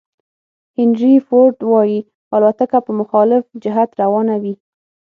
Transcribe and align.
هینري 0.77 1.15
فورد 1.27 1.57
وایي 1.71 1.99
الوتکه 2.35 2.79
په 2.85 2.91
مخالف 2.99 3.43
جهت 3.63 3.89
روانه 4.01 4.35
وي. 4.43 4.53